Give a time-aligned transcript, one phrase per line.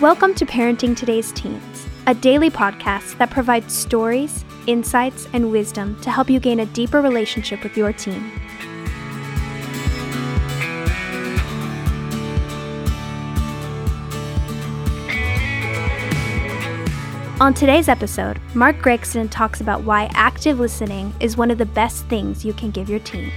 [0.00, 6.10] Welcome to Parenting Today's Teens, a daily podcast that provides stories, insights, and wisdom to
[6.10, 8.32] help you gain a deeper relationship with your teen.
[17.38, 22.06] On today's episode, Mark Gregston talks about why active listening is one of the best
[22.06, 23.30] things you can give your teen.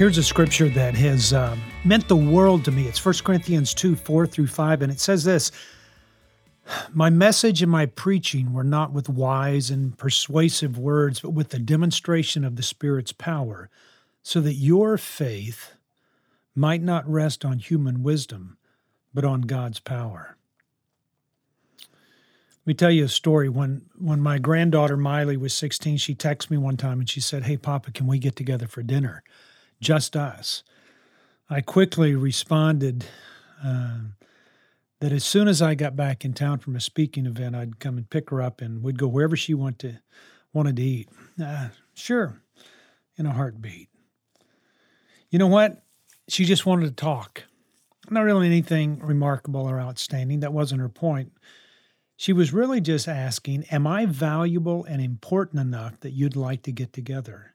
[0.00, 2.86] Here's a scripture that has um, meant the world to me.
[2.86, 5.52] It's 1 Corinthians 2 4 through 5, and it says this
[6.94, 11.58] My message and my preaching were not with wise and persuasive words, but with the
[11.58, 13.68] demonstration of the Spirit's power
[14.22, 15.72] so that your faith
[16.54, 18.56] might not rest on human wisdom,
[19.12, 20.38] but on God's power.
[21.82, 23.50] Let me tell you a story.
[23.50, 27.42] When when my granddaughter Miley was 16, she texted me one time and she said,
[27.42, 29.22] Hey, Papa, can we get together for dinner?
[29.80, 30.62] Just us.
[31.48, 33.06] I quickly responded
[33.64, 33.98] uh,
[35.00, 37.96] that as soon as I got back in town from a speaking event, I'd come
[37.96, 39.98] and pick her up and we'd go wherever she want to,
[40.52, 41.08] wanted to eat.
[41.42, 42.40] Uh, sure,
[43.16, 43.88] in a heartbeat.
[45.30, 45.82] You know what?
[46.28, 47.44] She just wanted to talk.
[48.10, 50.40] Not really anything remarkable or outstanding.
[50.40, 51.32] That wasn't her point.
[52.16, 56.72] She was really just asking, Am I valuable and important enough that you'd like to
[56.72, 57.54] get together?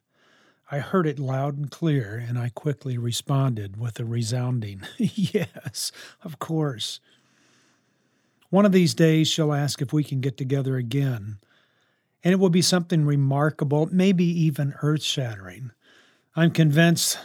[0.71, 5.91] I heard it loud and clear, and I quickly responded with a resounding, Yes,
[6.23, 6.99] of course.
[8.49, 11.38] One of these days, she'll ask if we can get together again,
[12.23, 15.72] and it will be something remarkable, maybe even earth shattering.
[16.35, 17.19] I'm convinced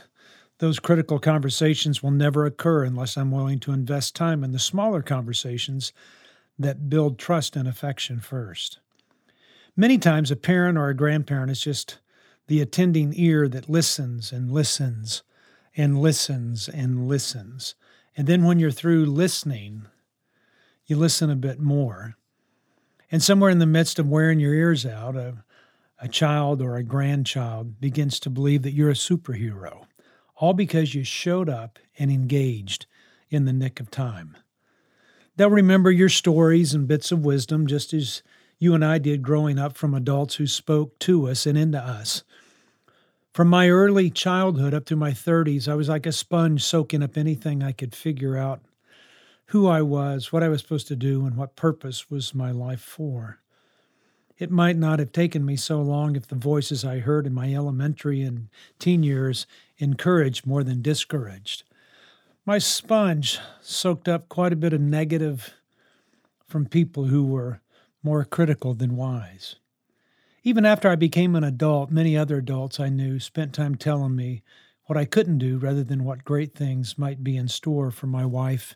[0.58, 5.00] those critical conversations will never occur unless I'm willing to invest time in the smaller
[5.00, 5.94] conversations
[6.58, 8.78] that build trust and affection first.
[9.74, 11.98] Many times, a parent or a grandparent is just
[12.50, 15.22] the attending ear that listens and listens
[15.76, 17.76] and listens and listens.
[18.16, 19.86] And then when you're through listening,
[20.84, 22.16] you listen a bit more.
[23.08, 25.44] And somewhere in the midst of wearing your ears out, a,
[26.00, 29.84] a child or a grandchild begins to believe that you're a superhero
[30.34, 32.86] all because you showed up and engaged
[33.28, 34.36] in the nick of time.
[35.36, 38.24] They'll remember your stories and bits of wisdom, just as
[38.58, 42.24] you and I did growing up from adults who spoke to us and into us.
[43.32, 47.16] From my early childhood up through my 30s, I was like a sponge soaking up
[47.16, 48.60] anything I could figure out
[49.46, 52.80] who I was, what I was supposed to do, and what purpose was my life
[52.80, 53.40] for.
[54.36, 57.54] It might not have taken me so long if the voices I heard in my
[57.54, 58.48] elementary and
[58.80, 59.46] teen years
[59.78, 61.62] encouraged more than discouraged.
[62.44, 65.54] My sponge soaked up quite a bit of negative
[66.48, 67.60] from people who were
[68.02, 69.56] more critical than wise.
[70.42, 74.42] Even after I became an adult, many other adults I knew spent time telling me
[74.86, 78.24] what I couldn't do rather than what great things might be in store for my
[78.24, 78.74] wife,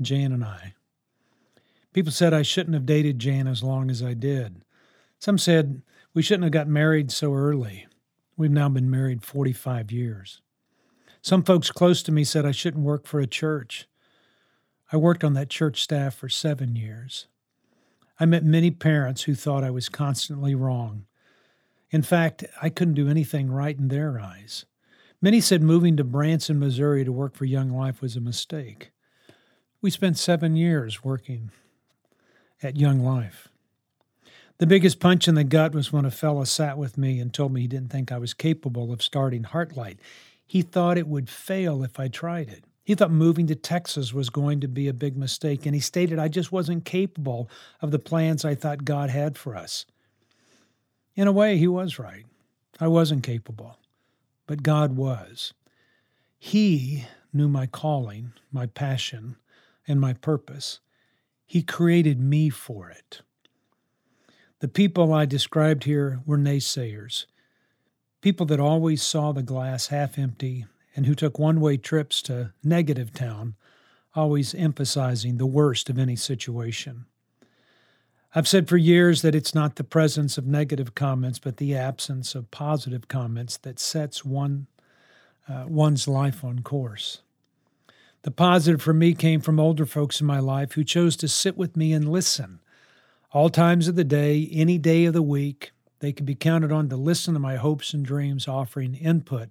[0.00, 0.74] Jan, and I.
[1.92, 4.64] People said I shouldn't have dated Jan as long as I did.
[5.18, 5.82] Some said
[6.14, 7.86] we shouldn't have got married so early.
[8.36, 10.40] We've now been married 45 years.
[11.20, 13.86] Some folks close to me said I shouldn't work for a church.
[14.90, 17.26] I worked on that church staff for seven years.
[18.20, 21.06] I met many parents who thought I was constantly wrong.
[21.90, 24.64] In fact, I couldn't do anything right in their eyes.
[25.20, 28.90] Many said moving to Branson, Missouri to work for Young Life was a mistake.
[29.80, 31.50] We spent seven years working
[32.62, 33.48] at Young Life.
[34.58, 37.52] The biggest punch in the gut was when a fella sat with me and told
[37.52, 39.98] me he didn't think I was capable of starting Heartlight.
[40.46, 42.64] He thought it would fail if I tried it.
[42.92, 46.18] He thought moving to Texas was going to be a big mistake, and he stated
[46.18, 47.48] I just wasn't capable
[47.80, 49.86] of the plans I thought God had for us.
[51.14, 52.26] In a way, he was right.
[52.78, 53.78] I wasn't capable,
[54.46, 55.54] but God was.
[56.38, 59.36] He knew my calling, my passion,
[59.88, 60.80] and my purpose.
[61.46, 63.22] He created me for it.
[64.58, 67.24] The people I described here were naysayers,
[68.20, 72.52] people that always saw the glass half empty and who took one way trips to
[72.62, 73.54] negative town,
[74.14, 77.06] always emphasizing the worst of any situation.
[78.34, 82.34] I've said for years that it's not the presence of negative comments, but the absence
[82.34, 84.66] of positive comments that sets one
[85.48, 87.20] uh, one's life on course.
[88.22, 91.56] The positive for me came from older folks in my life who chose to sit
[91.56, 92.60] with me and listen
[93.32, 96.88] all times of the day, any day of the week, they could be counted on
[96.90, 99.48] to listen to my hopes and dreams, offering input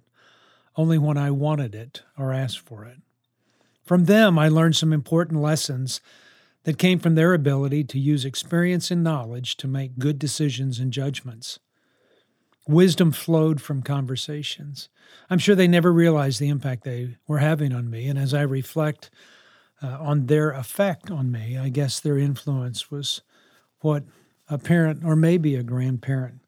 [0.76, 2.98] only when I wanted it or asked for it.
[3.84, 6.00] From them, I learned some important lessons
[6.64, 10.92] that came from their ability to use experience and knowledge to make good decisions and
[10.92, 11.58] judgments.
[12.68, 14.88] Wisdom flowed from conversations.
[15.28, 18.06] I'm sure they never realized the impact they were having on me.
[18.06, 19.10] And as I reflect
[19.82, 23.22] uh, on their effect on me, I guess their influence was
[23.80, 24.04] what
[24.48, 26.38] a parent or maybe a grandparent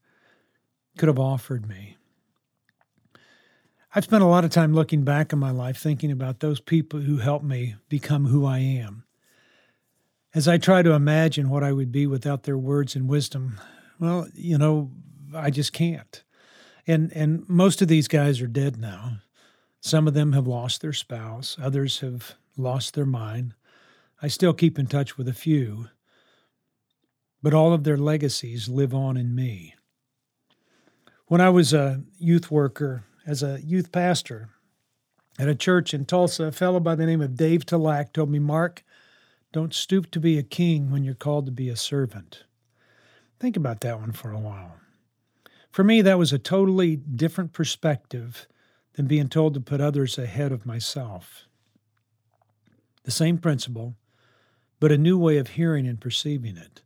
[0.97, 1.97] could have offered me.
[3.97, 7.01] I've spent a lot of time looking back in my life thinking about those people
[7.01, 9.05] who helped me become who I am.
[10.35, 13.61] As I try to imagine what I would be without their words and wisdom,
[14.01, 14.91] well, you know,
[15.33, 16.25] I just can't.
[16.89, 19.19] And and most of these guys are dead now.
[19.81, 23.55] Some of them have lost their spouse, others have lost their mind.
[24.21, 25.89] I still keep in touch with a few,
[27.43, 29.75] but all of their legacies live on in me.
[31.27, 34.51] When I was a youth worker, as a youth pastor
[35.39, 38.39] at a church in Tulsa, a fellow by the name of Dave Talak told me,
[38.39, 38.85] Mark,
[39.53, 42.45] don't stoop to be a king when you're called to be a servant.
[43.41, 44.77] Think about that one for a while.
[45.71, 48.47] For me, that was a totally different perspective
[48.93, 51.47] than being told to put others ahead of myself.
[53.03, 53.97] The same principle,
[54.79, 56.83] but a new way of hearing and perceiving it.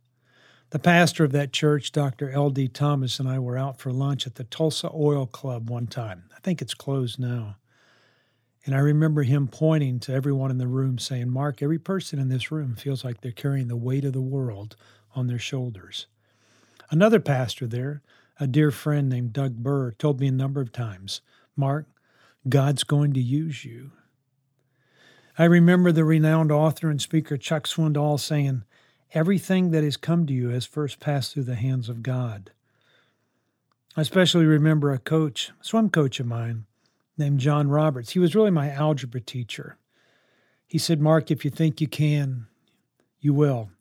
[0.71, 2.29] The pastor of that church, Dr.
[2.29, 2.67] L.D.
[2.67, 6.25] Thomas, and I were out for lunch at the Tulsa Oil Club one time.
[6.35, 7.55] I think it's closed now.
[8.65, 12.29] And I remember him pointing to everyone in the room saying, Mark, every person in
[12.29, 14.75] this room feels like they're carrying the weight of the world
[15.15, 16.05] on their shoulders.
[16.91, 18.03] Another pastor there,
[18.39, 21.21] a dear friend named Doug Burr told me a number of times,
[21.55, 21.87] Mark,
[22.47, 23.91] God's going to use you.
[25.35, 28.65] I remember the renowned author and speaker Chuck Swindoll saying,
[29.13, 32.51] Everything that has come to you has first passed through the hands of God.
[33.97, 36.65] I especially remember a coach, swim coach of mine,
[37.17, 38.11] named John Roberts.
[38.11, 39.77] He was really my algebra teacher.
[40.67, 42.47] He said, Mark, if you think you can,
[43.19, 43.71] you will.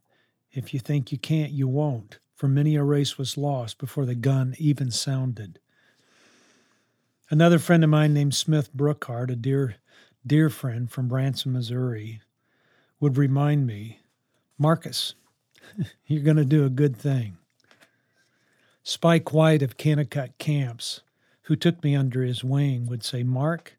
[0.50, 4.14] If you think you can't, you won't for many a race was lost before the
[4.14, 5.58] gun even sounded.
[7.30, 9.74] Another friend of mine named Smith Brookhart, a dear,
[10.24, 12.20] dear friend from Branson, Missouri,
[13.00, 13.98] would remind me,
[14.58, 15.14] Marcus,
[16.06, 17.38] you're going to do a good thing.
[18.82, 21.02] Spike White of Kanakuk Camps,
[21.42, 23.78] who took me under his wing, would say, Mark,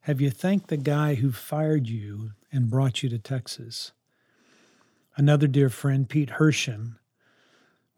[0.00, 3.92] have you thanked the guy who fired you and brought you to Texas?
[5.16, 6.96] Another dear friend, Pete Hershen,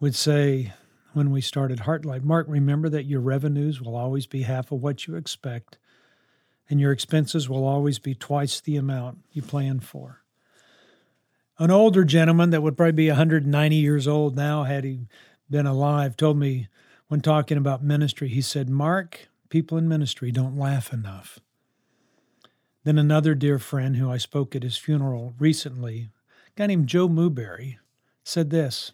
[0.01, 0.73] would say
[1.15, 5.07] when we started Heartlight, Mark, remember that your revenues will always be half of what
[5.07, 5.79] you expect,
[6.69, 10.24] and your expenses will always be twice the amount you plan for.
[11.59, 15.07] An older gentleman that would probably be 190 years old now, had he
[15.49, 16.69] been alive, told me
[17.07, 21.39] when talking about ministry, he said, Mark, people in ministry don't laugh enough.
[22.83, 26.11] Then another dear friend who I spoke at his funeral recently,
[26.49, 27.77] a guy named Joe Muberry,
[28.25, 28.93] said this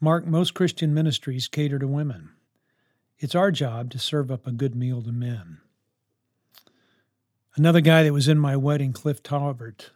[0.00, 2.30] Mark, most Christian ministries cater to women.
[3.18, 5.58] It's our job to serve up a good meal to men.
[7.54, 9.90] Another guy that was in my wedding, Cliff Talbert,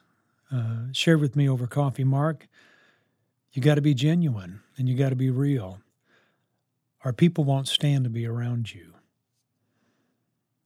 [0.53, 2.49] uh, shared with me over coffee Mark,
[3.53, 5.81] you got to be genuine and you got to be real.
[7.05, 8.95] Our people won't stand to be around you.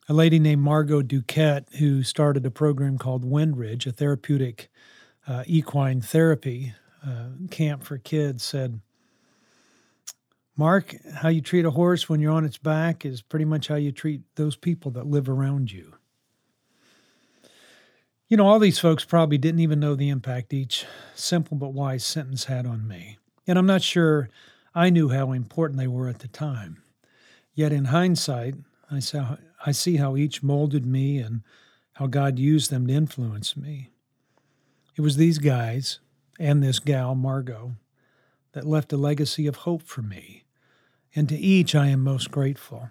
[0.08, 4.68] A lady named Margot Duquette, who started a program called Windridge, a therapeutic
[5.26, 6.74] uh, equine therapy
[7.06, 8.80] uh, camp for kids, said,
[10.56, 13.76] Mark, how you treat a horse when you're on its back is pretty much how
[13.76, 15.94] you treat those people that live around you.
[18.30, 22.04] You know, all these folks probably didn't even know the impact each simple but wise
[22.04, 23.18] sentence had on me.
[23.44, 24.28] And I'm not sure
[24.72, 26.80] I knew how important they were at the time.
[27.54, 28.54] Yet in hindsight,
[28.88, 31.42] I saw I see how each molded me and
[31.94, 33.90] how God used them to influence me.
[34.94, 35.98] It was these guys
[36.38, 37.72] and this gal, Margot,
[38.52, 40.44] that left a legacy of hope for me,
[41.16, 42.90] and to each I am most grateful.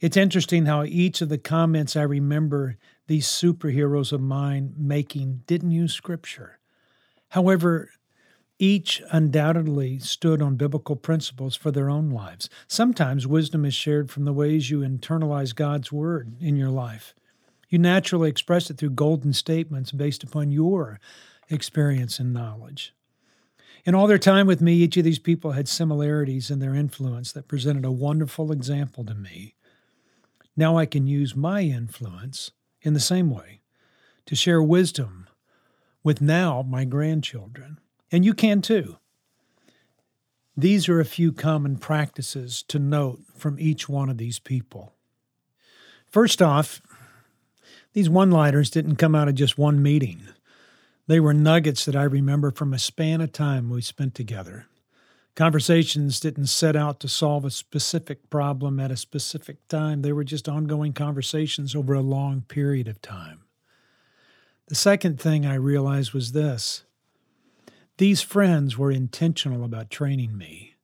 [0.00, 2.78] It's interesting how each of the comments I remember
[3.10, 6.60] these superheroes of mine making didn't use scripture.
[7.30, 7.90] However,
[8.56, 12.48] each undoubtedly stood on biblical principles for their own lives.
[12.68, 17.12] Sometimes wisdom is shared from the ways you internalize God's word in your life.
[17.68, 21.00] You naturally express it through golden statements based upon your
[21.48, 22.94] experience and knowledge.
[23.84, 27.32] In all their time with me, each of these people had similarities in their influence
[27.32, 29.56] that presented a wonderful example to me.
[30.56, 32.52] Now I can use my influence
[32.82, 33.60] in the same way
[34.26, 35.28] to share wisdom
[36.02, 37.78] with now my grandchildren.
[38.12, 38.96] And you can too.
[40.56, 44.92] These are a few common practices to note from each one of these people.
[46.06, 46.82] First off,
[47.92, 50.28] these one liners didn't come out of just one meeting.
[51.06, 54.66] They were nuggets that I remember from a span of time we spent together.
[55.36, 60.24] Conversations didn't set out to solve a specific problem at a specific time, they were
[60.24, 63.42] just ongoing conversations over a long period of time.
[64.66, 66.84] The second thing I realized was this
[67.96, 70.76] these friends were intentional about training me.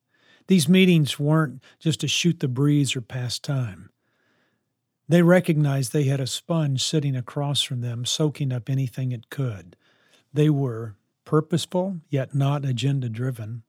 [0.49, 3.91] These meetings weren't just to shoot the breeze or pass time.
[5.09, 9.77] They recognized they had a sponge sitting across from them, soaking up anything it could.
[10.33, 13.63] They were purposeful, yet not agenda driven,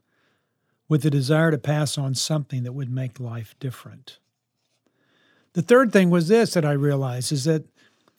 [0.87, 4.19] with the desire to pass on something that would make life different.
[5.53, 7.65] The third thing was this that I realized is that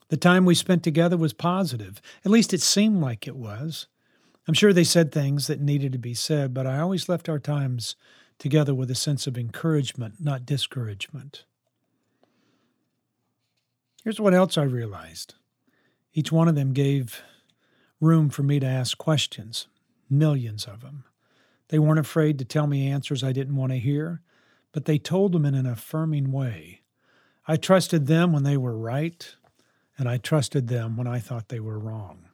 [0.08, 2.00] the time we spent together was positive.
[2.24, 3.86] At least it seemed like it was.
[4.46, 7.38] I'm sure they said things that needed to be said, but I always left our
[7.38, 7.96] times
[8.38, 11.44] together with a sense of encouragement, not discouragement.
[14.04, 15.34] Here's what else I realized
[16.14, 17.22] each one of them gave
[18.00, 19.68] room for me to ask questions,
[20.08, 21.04] millions of them.
[21.68, 24.22] They weren't afraid to tell me answers I didn't want to hear,
[24.72, 26.82] but they told them in an affirming way.
[27.46, 29.34] I trusted them when they were right,
[29.96, 32.26] and I trusted them when I thought they were wrong.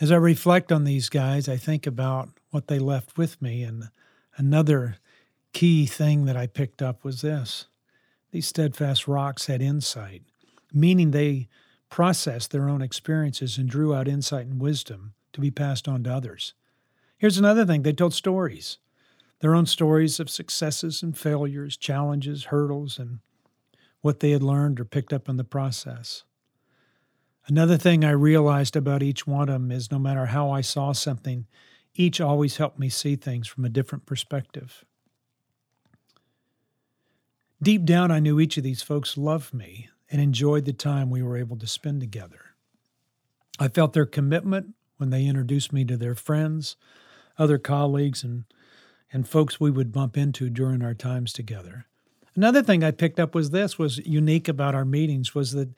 [0.00, 3.62] As I reflect on these guys, I think about what they left with me.
[3.62, 3.90] And
[4.36, 4.96] another
[5.52, 7.66] key thing that I picked up was this
[8.30, 10.22] these steadfast rocks had insight,
[10.72, 11.48] meaning they
[11.88, 16.12] processed their own experiences and drew out insight and wisdom to be passed on to
[16.12, 16.52] others.
[17.18, 18.78] Here's another thing they told stories
[19.40, 23.20] their own stories of successes and failures, challenges, hurdles, and
[24.00, 26.24] what they had learned or picked up in the process.
[27.46, 30.92] Another thing I realized about each one of them is no matter how I saw
[30.92, 31.46] something,
[31.94, 34.84] each always helped me see things from a different perspective.
[37.62, 41.22] Deep down, I knew each of these folks loved me and enjoyed the time we
[41.22, 42.54] were able to spend together.
[43.58, 46.76] I felt their commitment when they introduced me to their friends,
[47.38, 48.44] other colleagues, and,
[49.12, 51.86] and folks we would bump into during our times together.
[52.34, 55.70] Another thing I picked up was this was unique about our meetings was that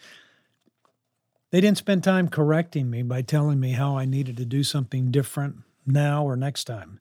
[1.50, 5.10] they didn't spend time correcting me by telling me how I needed to do something
[5.10, 7.00] different now or next time.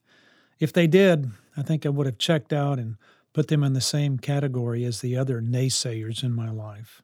[0.58, 2.96] If they did, I think I would have checked out and
[3.32, 7.02] put them in the same category as the other naysayers in my life.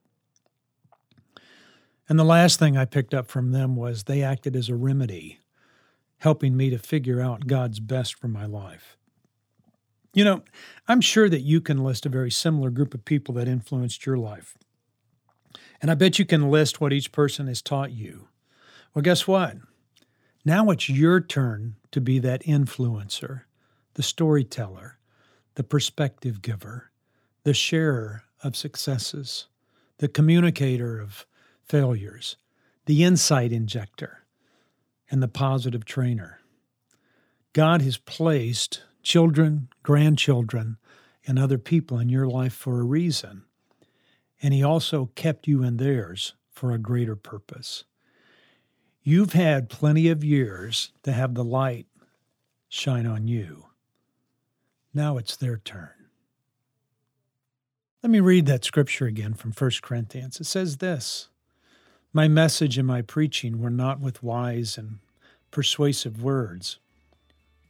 [2.09, 5.41] And the last thing I picked up from them was they acted as a remedy,
[6.19, 8.97] helping me to figure out God's best for my life.
[10.15, 10.43] You know,
[10.89, 14.17] I'm sure that you can list a very similar group of people that influenced your
[14.17, 14.57] life.
[15.83, 18.29] And I bet you can list what each person has taught you.
[18.95, 19.59] Well, guess what?
[20.45, 23.43] Now it's your turn to be that influencer,
[23.95, 24.99] the storyteller,
[25.57, 26.91] the perspective giver,
[27.43, 29.49] the sharer of successes,
[29.99, 31.27] the communicator of
[31.63, 32.37] failures,
[32.87, 34.25] the insight injector,
[35.11, 36.41] and the positive trainer.
[37.53, 40.79] God has placed children, grandchildren,
[41.27, 43.45] and other people in your life for a reason
[44.43, 47.85] and He also kept you in theirs for a greater purpose.
[49.03, 51.87] You've had plenty of years to have the light
[52.69, 53.67] shine on you.
[54.93, 55.91] Now it's their turn.
[58.03, 60.41] Let me read that scripture again from 1 Corinthians.
[60.41, 61.29] It says this
[62.17, 65.01] My message and my preaching were not with wise and
[65.51, 66.79] persuasive words,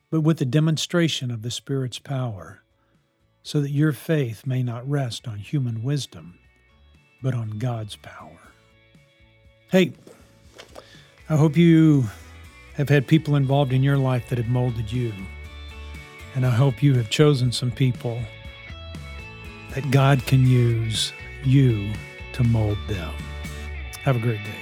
[0.09, 2.63] but with the demonstration of the Spirit's power,
[3.43, 6.39] so that your faith may not rest on human wisdom
[7.21, 8.39] but on God's power.
[9.73, 9.95] Hey,
[11.29, 12.05] I hope you
[12.75, 15.13] have had people involved in your life that have molded you.
[16.37, 18.21] And I hope you have chosen some people
[19.75, 21.13] that God can use
[21.45, 21.93] you
[22.35, 23.13] to mold them.
[24.07, 24.53] Have a great day.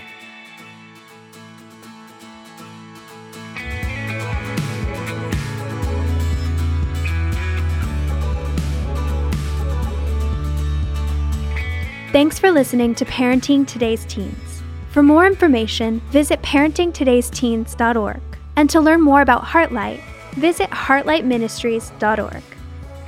[12.10, 14.62] Thanks for listening to Parenting Today's Teens.
[14.88, 18.22] For more information, visit parentingtodaysteens.org.
[18.56, 20.00] And to learn more about Heartlight,
[20.36, 22.42] visit heartlightministries.org.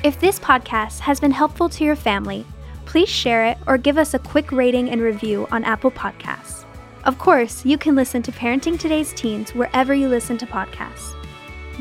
[0.04, 2.44] If this podcast has been helpful to your family,
[2.86, 6.64] please share it or give us a quick rating and review on Apple Podcasts.
[7.04, 11.14] Of course, you can listen to Parenting Today's Teens wherever you listen to podcasts.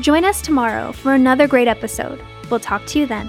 [0.00, 2.20] Join us tomorrow for another great episode.
[2.50, 3.28] We'll talk to you then.